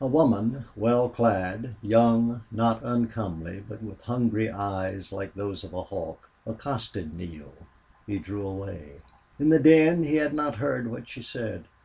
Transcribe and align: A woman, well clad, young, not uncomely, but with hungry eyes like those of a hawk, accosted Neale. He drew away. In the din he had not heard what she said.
A 0.00 0.08
woman, 0.08 0.64
well 0.74 1.08
clad, 1.08 1.76
young, 1.82 2.42
not 2.50 2.82
uncomely, 2.82 3.62
but 3.68 3.80
with 3.80 4.00
hungry 4.00 4.50
eyes 4.50 5.12
like 5.12 5.32
those 5.34 5.62
of 5.62 5.72
a 5.72 5.84
hawk, 5.84 6.28
accosted 6.44 7.14
Neale. 7.14 7.54
He 8.04 8.18
drew 8.18 8.44
away. 8.44 8.94
In 9.38 9.50
the 9.50 9.60
din 9.60 10.02
he 10.02 10.16
had 10.16 10.34
not 10.34 10.56
heard 10.56 10.88
what 10.90 11.08
she 11.08 11.22
said. 11.22 11.66